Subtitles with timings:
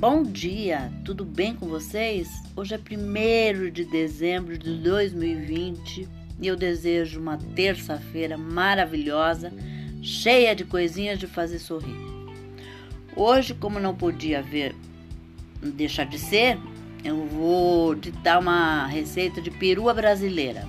[0.00, 2.42] Bom dia, tudo bem com vocês?
[2.56, 6.08] Hoje é 1 de dezembro de 2020
[6.40, 9.52] e eu desejo uma terça-feira maravilhosa,
[10.02, 11.94] cheia de coisinhas de fazer sorrir.
[13.14, 14.74] Hoje, como não podia ver,
[15.60, 16.58] deixar de ser,
[17.04, 20.66] eu vou ditar uma receita de perua brasileira.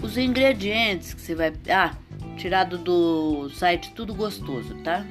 [0.00, 1.52] Os ingredientes que você vai.
[1.68, 1.96] Ah,
[2.36, 5.04] tirado do site Tudo Gostoso, tá?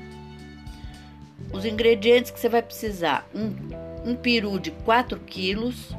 [1.52, 3.56] Os ingredientes que você vai precisar: um,
[4.06, 5.96] um peru de 4 quilos,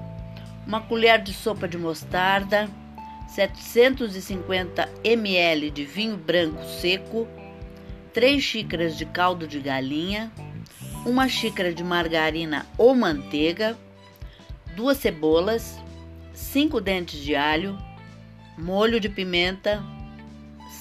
[0.67, 2.69] uma colher de sopa de mostarda,
[3.29, 7.27] 750 ml de vinho branco seco,
[8.13, 10.33] 3 xícaras de caldo de galinha,
[11.05, 13.77] uma xícara de margarina ou manteiga,
[14.75, 15.79] duas cebolas,
[16.33, 17.79] 5 dentes de alho,
[18.57, 19.83] molho de pimenta,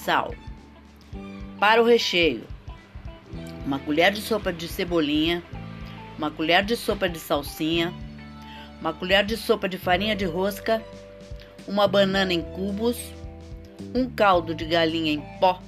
[0.04, 0.34] sal.
[1.58, 2.44] Para o recheio,
[3.68, 5.42] uma colher de sopa de cebolinha,
[6.16, 7.92] uma colher de sopa de salsinha,
[8.80, 10.82] uma colher de sopa de farinha de rosca,
[11.66, 12.96] uma banana em cubos,
[13.94, 15.60] um caldo de galinha em pó,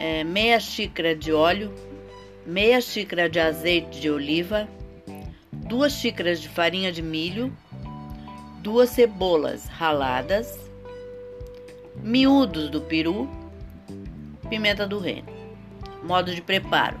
[0.00, 1.70] é, meia xícara de óleo,
[2.46, 4.66] meia xícara de azeite de oliva,
[5.52, 7.54] duas xícaras de farinha de milho,
[8.62, 10.58] duas cebolas raladas,
[12.02, 13.28] miúdos do peru,
[14.48, 15.35] pimenta do reino.
[16.02, 16.98] Modo de preparo: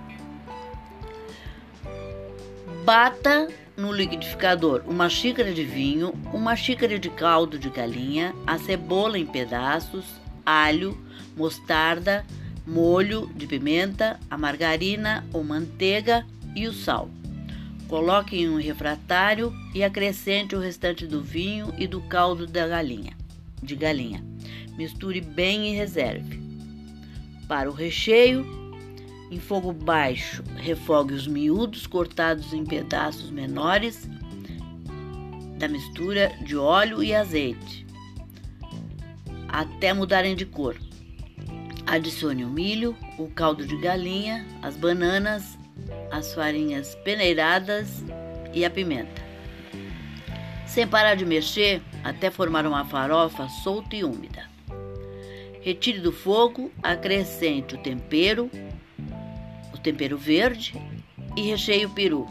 [2.84, 9.18] bata no liquidificador uma xícara de vinho, uma xícara de caldo de galinha, a cebola
[9.18, 10.04] em pedaços,
[10.44, 10.96] alho,
[11.36, 12.24] mostarda,
[12.66, 17.10] molho de pimenta, a margarina ou manteiga e o sal.
[17.88, 23.12] Coloque em um refratário e acrescente o restante do vinho e do caldo da galinha,
[23.62, 24.24] de galinha.
[24.76, 26.40] Misture bem e reserve.
[27.46, 28.65] Para o recheio,
[29.30, 34.08] em fogo baixo, refogue os miúdos cortados em pedaços menores
[35.58, 37.86] da mistura de óleo e azeite
[39.48, 40.76] até mudarem de cor.
[41.86, 45.56] Adicione o milho, o caldo de galinha, as bananas
[46.10, 48.04] as farinhas peneiradas
[48.52, 49.24] e a pimenta.
[50.66, 54.44] Sem parar de mexer até formar uma farofa solta e úmida.
[55.60, 58.50] Retire do fogo, acrescente o tempero,
[59.76, 60.74] o tempero verde
[61.36, 62.26] e recheie o peru.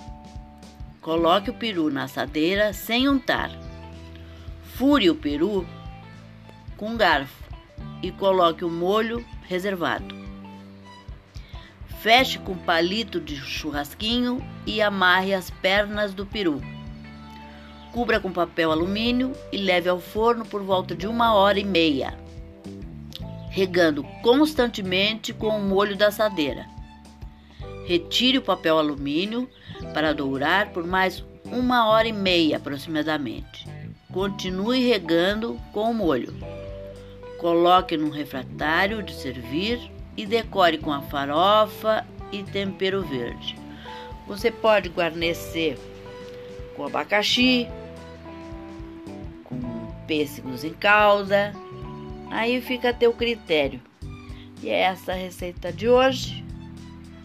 [1.02, 3.52] Coloque o peru na assadeira sem untar.
[4.76, 5.66] Fure o peru
[6.76, 7.44] com um garfo
[8.02, 10.16] e coloque o molho reservado.
[12.02, 16.62] Feche com palito de churrasquinho e amarre as pernas do peru.
[17.92, 22.18] Cubra com papel alumínio e leve ao forno por volta de uma hora e meia,
[23.50, 26.75] regando constantemente com o molho da assadeira.
[27.86, 29.50] Retire o papel alumínio
[29.94, 33.68] para dourar por mais uma hora e meia aproximadamente.
[34.12, 36.34] Continue regando com o molho.
[37.38, 43.56] Coloque num refratário de servir e decore com a farofa e tempero verde.
[44.28, 45.78] Você pode guarnecer
[46.76, 47.68] com abacaxi,
[49.44, 49.60] com
[50.08, 51.54] pêssegos em calda,
[52.32, 53.80] aí fica a teu critério.
[54.64, 56.45] E é essa a receita de hoje.